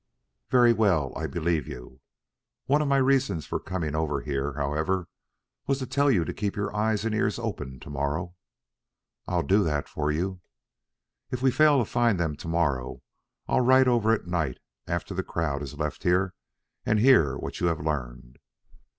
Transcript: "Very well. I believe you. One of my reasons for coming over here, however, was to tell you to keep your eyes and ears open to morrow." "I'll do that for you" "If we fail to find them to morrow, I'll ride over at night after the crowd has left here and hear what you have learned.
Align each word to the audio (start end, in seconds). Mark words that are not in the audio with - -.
"Very 0.49 0.73
well. 0.73 1.13
I 1.15 1.27
believe 1.27 1.67
you. 1.67 2.01
One 2.65 2.81
of 2.81 2.87
my 2.87 2.97
reasons 2.97 3.45
for 3.45 3.59
coming 3.59 3.93
over 3.93 4.21
here, 4.21 4.53
however, 4.53 5.07
was 5.67 5.77
to 5.77 5.85
tell 5.85 6.09
you 6.09 6.25
to 6.25 6.33
keep 6.33 6.55
your 6.55 6.75
eyes 6.75 7.05
and 7.05 7.13
ears 7.13 7.37
open 7.37 7.79
to 7.81 7.89
morrow." 7.91 8.33
"I'll 9.27 9.43
do 9.43 9.63
that 9.63 9.87
for 9.87 10.11
you" 10.11 10.41
"If 11.31 11.43
we 11.43 11.51
fail 11.51 11.77
to 11.77 11.85
find 11.85 12.19
them 12.19 12.35
to 12.37 12.47
morrow, 12.47 13.03
I'll 13.47 13.61
ride 13.61 13.87
over 13.87 14.11
at 14.11 14.25
night 14.25 14.57
after 14.87 15.13
the 15.13 15.21
crowd 15.21 15.61
has 15.61 15.77
left 15.77 16.01
here 16.01 16.33
and 16.83 16.97
hear 16.99 17.37
what 17.37 17.59
you 17.59 17.67
have 17.67 17.79
learned. 17.79 18.39